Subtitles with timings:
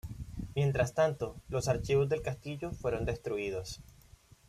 [0.55, 3.83] Mientras tanto los archivos del castillo fueron destruidos.